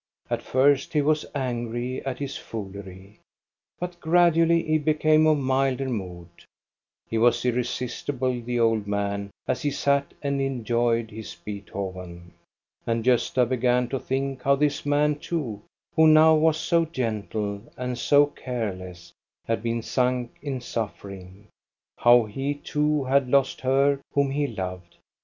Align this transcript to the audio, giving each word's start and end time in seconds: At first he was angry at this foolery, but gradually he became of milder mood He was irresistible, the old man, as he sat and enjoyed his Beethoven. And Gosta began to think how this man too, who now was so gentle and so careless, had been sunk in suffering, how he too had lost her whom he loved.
At 0.31 0.41
first 0.41 0.93
he 0.93 1.01
was 1.03 1.27
angry 1.35 2.03
at 2.07 2.17
this 2.17 2.35
foolery, 2.35 3.19
but 3.79 3.99
gradually 3.99 4.63
he 4.63 4.79
became 4.79 5.27
of 5.27 5.37
milder 5.37 5.87
mood 5.87 6.27
He 7.07 7.19
was 7.19 7.45
irresistible, 7.45 8.41
the 8.41 8.59
old 8.59 8.87
man, 8.87 9.29
as 9.47 9.61
he 9.61 9.69
sat 9.69 10.15
and 10.23 10.41
enjoyed 10.41 11.11
his 11.11 11.35
Beethoven. 11.45 12.33
And 12.87 13.03
Gosta 13.05 13.45
began 13.47 13.89
to 13.89 13.99
think 13.99 14.41
how 14.41 14.55
this 14.55 14.87
man 14.87 15.19
too, 15.19 15.61
who 15.95 16.07
now 16.07 16.33
was 16.33 16.57
so 16.57 16.85
gentle 16.85 17.61
and 17.77 17.95
so 17.95 18.25
careless, 18.25 19.13
had 19.45 19.61
been 19.61 19.83
sunk 19.83 20.35
in 20.41 20.61
suffering, 20.61 21.45
how 21.99 22.25
he 22.25 22.55
too 22.55 23.03
had 23.03 23.29
lost 23.29 23.61
her 23.61 23.99
whom 24.15 24.31
he 24.31 24.47
loved. 24.47 24.95